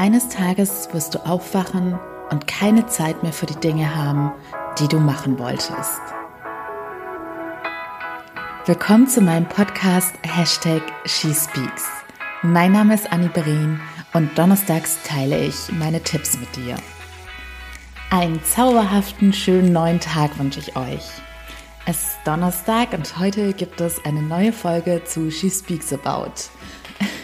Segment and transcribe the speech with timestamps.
[0.00, 1.98] Eines Tages wirst du aufwachen
[2.30, 4.30] und keine Zeit mehr für die Dinge haben,
[4.78, 6.00] die du machen wolltest.
[8.64, 11.86] Willkommen zu meinem Podcast Hashtag SheSpeaks.
[12.42, 13.80] Mein Name ist Annie Berin
[14.12, 16.76] und donnerstags teile ich meine Tipps mit dir.
[18.10, 21.10] Einen zauberhaften, schönen neuen Tag wünsche ich euch.
[21.86, 26.34] Es ist Donnerstag und heute gibt es eine neue Folge zu She Speaks About.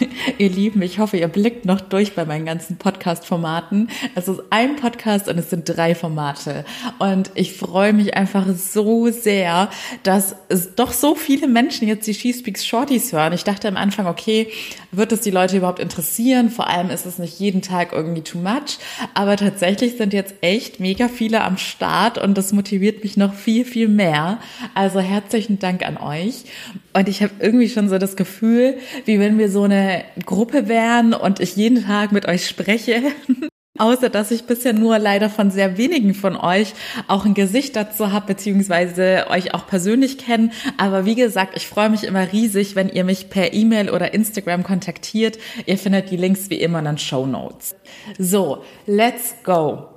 [0.39, 3.89] ihr Lieben, ich hoffe, ihr blickt noch durch bei meinen ganzen Podcast-Formaten.
[4.15, 6.65] Es ist ein Podcast und es sind drei Formate.
[6.99, 9.71] Und ich freue mich einfach so sehr,
[10.03, 13.33] dass es doch so viele Menschen jetzt die She Speaks Shorties hören.
[13.33, 14.49] Ich dachte am Anfang, okay,
[14.93, 16.51] wird es die Leute überhaupt interessieren?
[16.51, 18.79] Vor allem ist es nicht jeden Tag irgendwie too much.
[19.15, 23.65] Aber tatsächlich sind jetzt echt mega viele am Start und das motiviert mich noch viel,
[23.65, 24.39] viel mehr.
[24.75, 26.45] Also herzlichen Dank an euch.
[26.93, 31.15] Und ich habe irgendwie schon so das Gefühl, wie wenn wir so eine Gruppe wären
[31.15, 33.03] und ich jeden Tag mit euch spreche.
[33.77, 36.75] Außer dass ich bisher nur leider von sehr wenigen von euch
[37.09, 40.53] auch ein Gesicht dazu habe, beziehungsweise euch auch persönlich kennen.
[40.77, 44.63] Aber wie gesagt, ich freue mich immer riesig, wenn ihr mich per E-Mail oder Instagram
[44.63, 45.39] kontaktiert.
[45.67, 47.75] Ihr findet die Links wie immer in den Show Notes.
[48.17, 49.94] So, let's go.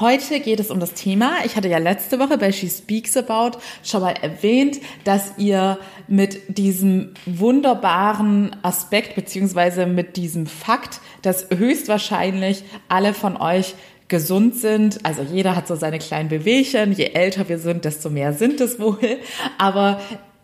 [0.00, 1.44] Heute geht es um das Thema.
[1.44, 6.58] Ich hatte ja letzte Woche bei She Speaks About schon mal erwähnt, dass ihr mit
[6.58, 13.74] diesem wunderbaren Aspekt beziehungsweise mit diesem Fakt, dass höchstwahrscheinlich alle von euch
[14.08, 15.04] gesund sind.
[15.04, 16.92] Also jeder hat so seine kleinen Bewegchen.
[16.92, 19.18] Je älter wir sind, desto mehr sind es wohl.
[19.58, 20.00] Aber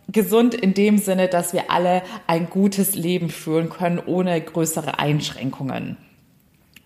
[0.08, 5.96] gesund in dem Sinne, dass wir alle ein gutes Leben führen können ohne größere Einschränkungen.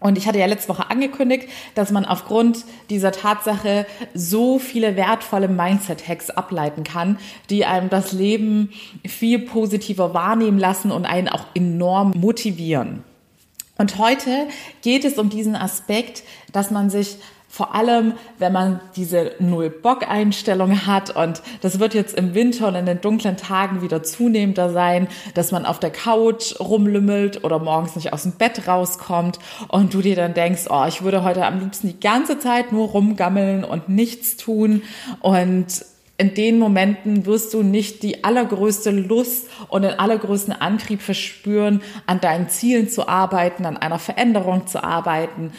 [0.01, 5.49] Und ich hatte ja letzte Woche angekündigt, dass man aufgrund dieser Tatsache so viele wertvolle
[5.49, 8.71] Mindset-Hacks ableiten kann, die einem das Leben
[9.07, 13.03] viel positiver wahrnehmen lassen und einen auch enorm motivieren.
[13.77, 14.47] Und heute
[14.83, 16.23] geht es um diesen Aspekt,
[16.53, 17.17] dass man sich
[17.55, 22.85] vor allem, wenn man diese Null-Bock-Einstellung hat und das wird jetzt im Winter und in
[22.85, 28.13] den dunklen Tagen wieder zunehmender sein, dass man auf der Couch rumlümmelt oder morgens nicht
[28.13, 29.39] aus dem Bett rauskommt
[29.69, 32.89] und du dir dann denkst, oh, ich würde heute am liebsten die ganze Zeit nur
[32.89, 34.83] rumgammeln und nichts tun.
[35.21, 35.85] Und
[36.17, 42.21] in den Momenten wirst du nicht die allergrößte Lust und den allergrößten Antrieb verspüren, an
[42.21, 45.53] deinen Zielen zu arbeiten, an einer Veränderung zu arbeiten,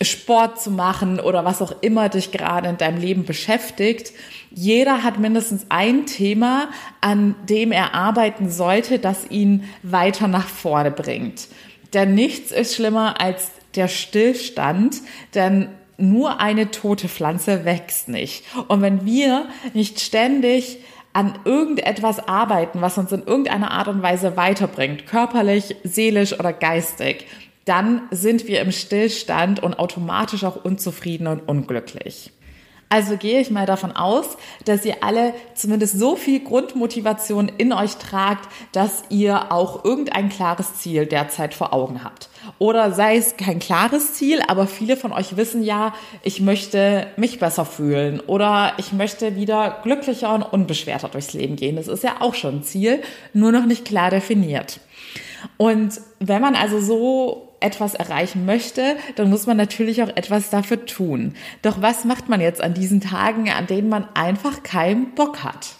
[0.00, 4.12] Sport zu machen oder was auch immer dich gerade in deinem Leben beschäftigt.
[4.50, 6.68] Jeder hat mindestens ein Thema,
[7.00, 11.48] an dem er arbeiten sollte, das ihn weiter nach vorne bringt.
[11.94, 14.98] Denn nichts ist schlimmer als der Stillstand,
[15.34, 18.44] denn nur eine tote Pflanze wächst nicht.
[18.68, 20.78] Und wenn wir nicht ständig
[21.12, 27.26] an irgendetwas arbeiten, was uns in irgendeiner Art und Weise weiterbringt, körperlich, seelisch oder geistig,
[27.68, 32.32] dann sind wir im Stillstand und automatisch auch unzufrieden und unglücklich.
[32.90, 37.96] Also gehe ich mal davon aus, dass ihr alle zumindest so viel Grundmotivation in euch
[37.96, 42.30] tragt, dass ihr auch irgendein klares Ziel derzeit vor Augen habt.
[42.58, 45.92] Oder sei es kein klares Ziel, aber viele von euch wissen ja,
[46.22, 51.76] ich möchte mich besser fühlen oder ich möchte wieder glücklicher und unbeschwerter durchs Leben gehen.
[51.76, 53.02] Das ist ja auch schon ein Ziel,
[53.34, 54.80] nur noch nicht klar definiert.
[55.58, 60.86] Und wenn man also so etwas erreichen möchte, dann muss man natürlich auch etwas dafür
[60.86, 61.34] tun.
[61.62, 65.76] Doch was macht man jetzt an diesen Tagen, an denen man einfach keinen Bock hat?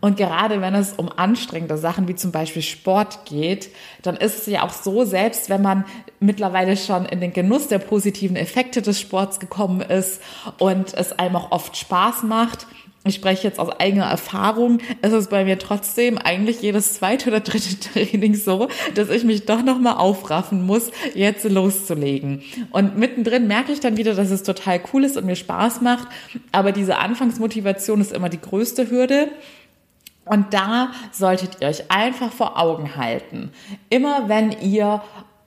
[0.00, 3.70] Und gerade wenn es um anstrengende Sachen wie zum Beispiel Sport geht,
[4.02, 5.84] dann ist es ja auch so, selbst wenn man
[6.20, 10.20] mittlerweile schon in den Genuss der positiven Effekte des Sports gekommen ist
[10.58, 12.66] und es einem auch oft Spaß macht,
[13.04, 17.40] ich spreche jetzt aus eigener Erfahrung, es ist bei mir trotzdem eigentlich jedes zweite oder
[17.40, 22.42] dritte Training so, dass ich mich doch nochmal aufraffen muss, jetzt loszulegen.
[22.70, 26.08] Und mittendrin merke ich dann wieder, dass es total cool ist und mir Spaß macht,
[26.52, 29.28] aber diese Anfangsmotivation ist immer die größte Hürde.
[30.24, 33.50] Und da solltet ihr euch einfach vor Augen halten.
[33.90, 35.02] Immer wenn ihr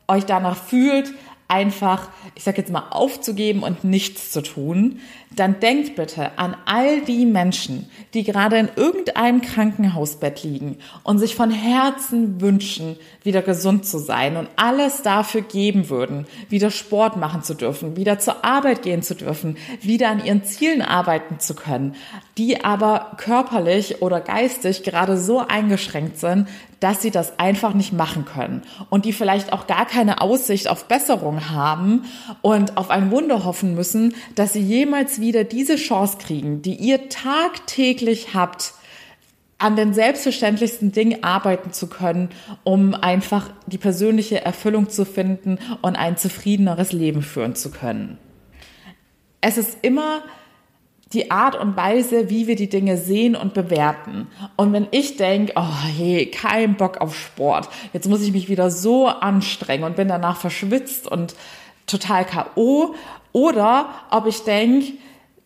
[0.08, 1.14] euch danach fühlt,
[1.48, 5.00] einfach, ich sag jetzt mal, aufzugeben und nichts zu tun,
[5.36, 11.36] dann denkt bitte an all die Menschen, die gerade in irgendeinem Krankenhausbett liegen und sich
[11.36, 17.44] von Herzen wünschen, wieder gesund zu sein und alles dafür geben würden, wieder Sport machen
[17.44, 21.96] zu dürfen, wieder zur Arbeit gehen zu dürfen, wieder an ihren Zielen arbeiten zu können,
[22.38, 26.48] die aber körperlich oder geistig gerade so eingeschränkt sind,
[26.80, 30.88] dass sie das einfach nicht machen können und die vielleicht auch gar keine Aussicht auf
[30.88, 32.06] Besserung haben
[32.42, 37.10] und auf ein Wunder hoffen müssen, dass sie jemals wieder diese Chance kriegen, die ihr
[37.10, 38.74] tagtäglich habt,
[39.58, 42.30] an den selbstverständlichsten Dingen arbeiten zu können,
[42.64, 48.18] um einfach die persönliche Erfüllung zu finden und ein zufriedeneres Leben führen zu können.
[49.40, 50.24] Es ist immer
[51.14, 54.28] die Art und Weise, wie wir die Dinge sehen und bewerten.
[54.56, 58.72] Und wenn ich denke, oh je, kein Bock auf Sport, jetzt muss ich mich wieder
[58.72, 61.36] so anstrengen und bin danach verschwitzt und
[61.88, 62.96] total KO,
[63.32, 64.94] oder ob ich denke,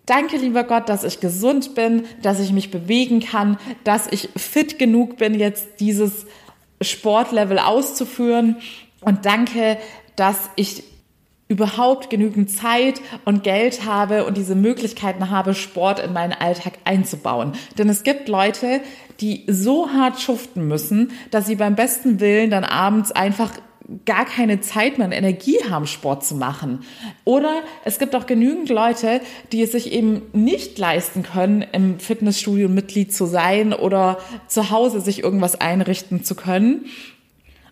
[0.09, 4.79] Danke, lieber Gott, dass ich gesund bin, dass ich mich bewegen kann, dass ich fit
[4.79, 6.25] genug bin, jetzt dieses
[6.81, 8.55] Sportlevel auszuführen.
[9.01, 9.77] Und danke,
[10.15, 10.83] dass ich
[11.49, 17.53] überhaupt genügend Zeit und Geld habe und diese Möglichkeiten habe, Sport in meinen Alltag einzubauen.
[17.77, 18.81] Denn es gibt Leute,
[19.19, 23.51] die so hart schuften müssen, dass sie beim besten Willen dann abends einfach
[24.05, 26.81] gar keine Zeit mehr und Energie haben, Sport zu machen.
[27.25, 29.19] Oder es gibt auch genügend Leute,
[29.51, 35.01] die es sich eben nicht leisten können, im Fitnessstudio Mitglied zu sein oder zu Hause
[35.01, 36.85] sich irgendwas einrichten zu können.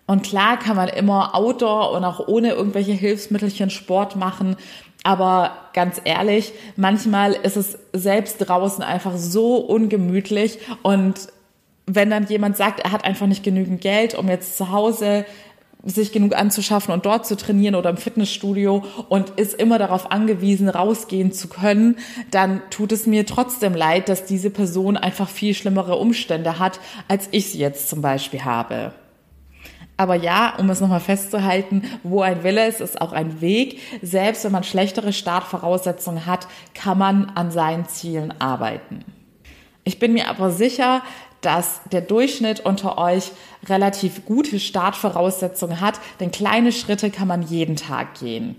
[0.07, 4.55] Und klar kann man immer Outdoor und auch ohne irgendwelche Hilfsmittelchen Sport machen.
[5.03, 11.27] Aber ganz ehrlich, manchmal ist es selbst draußen einfach so ungemütlich und
[11.85, 15.25] wenn dann jemand sagt, er hat einfach nicht genügend Geld, um jetzt zu Hause
[15.83, 20.67] sich genug anzuschaffen und dort zu trainieren oder im Fitnessstudio und ist immer darauf angewiesen,
[20.67, 21.97] rausgehen zu können,
[22.29, 27.29] dann tut es mir trotzdem leid, dass diese Person einfach viel schlimmere Umstände hat, als
[27.31, 28.91] ich sie jetzt zum Beispiel habe.
[29.97, 33.79] Aber ja, um es nochmal festzuhalten, wo ein Wille ist, ist auch ein Weg.
[34.03, 39.03] Selbst wenn man schlechtere Startvoraussetzungen hat, kann man an seinen Zielen arbeiten.
[39.83, 41.01] Ich bin mir aber sicher,
[41.41, 43.31] dass der Durchschnitt unter euch
[43.67, 48.55] relativ gute Startvoraussetzungen hat, denn kleine Schritte kann man jeden Tag gehen.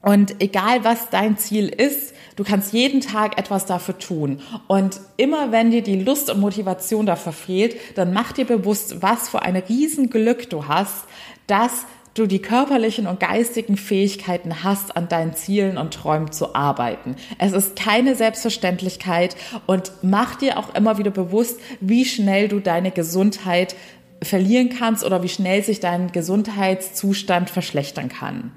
[0.00, 4.40] Und egal was dein Ziel ist, du kannst jeden Tag etwas dafür tun.
[4.68, 9.28] Und immer wenn dir die Lust und Motivation dafür fehlt, dann mach dir bewusst, was
[9.28, 11.04] für ein Riesenglück du hast,
[11.48, 11.84] dass
[12.14, 17.16] du die körperlichen und geistigen Fähigkeiten hast, an deinen Zielen und Träumen zu arbeiten.
[17.38, 19.36] Es ist keine Selbstverständlichkeit
[19.66, 23.76] und mach dir auch immer wieder bewusst, wie schnell du deine Gesundheit
[24.22, 28.52] verlieren kannst oder wie schnell sich dein Gesundheitszustand verschlechtern kann.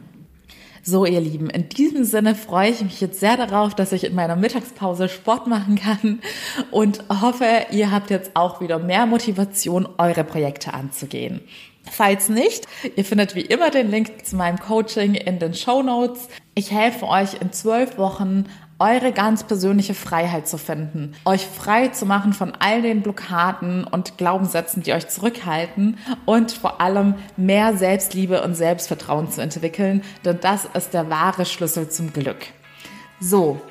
[0.84, 4.16] So, ihr Lieben, in diesem Sinne freue ich mich jetzt sehr darauf, dass ich in
[4.16, 6.22] meiner Mittagspause Sport machen kann
[6.72, 11.42] und hoffe, ihr habt jetzt auch wieder mehr Motivation, eure Projekte anzugehen.
[11.84, 16.30] Falls nicht, ihr findet wie immer den Link zu meinem Coaching in den Show Notes.
[16.56, 18.46] Ich helfe euch in zwölf Wochen
[18.82, 24.18] eure ganz persönliche Freiheit zu finden, euch frei zu machen von all den Blockaden und
[24.18, 30.68] Glaubenssätzen, die euch zurückhalten und vor allem mehr Selbstliebe und Selbstvertrauen zu entwickeln, denn das
[30.74, 32.40] ist der wahre Schlüssel zum Glück.
[33.20, 33.62] So,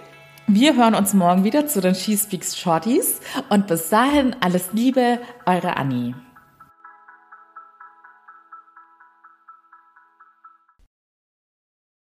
[0.47, 5.19] wir hören uns morgen wieder zu den She Speaks Shorties und bis dahin alles Liebe,
[5.45, 6.15] eure Annie.